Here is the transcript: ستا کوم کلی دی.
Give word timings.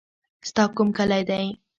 ستا 0.49 0.63
کوم 0.75 0.87
کلی 0.97 1.21
دی. 1.29 1.45